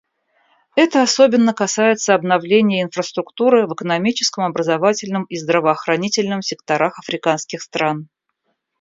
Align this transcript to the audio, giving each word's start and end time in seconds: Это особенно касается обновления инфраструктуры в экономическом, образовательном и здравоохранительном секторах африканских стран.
Это 0.75 1.03
особенно 1.03 1.53
касается 1.53 2.15
обновления 2.15 2.81
инфраструктуры 2.81 3.67
в 3.67 3.73
экономическом, 3.75 4.45
образовательном 4.45 5.25
и 5.25 5.37
здравоохранительном 5.37 6.41
секторах 6.41 6.97
африканских 6.97 7.61
стран. 7.61 8.09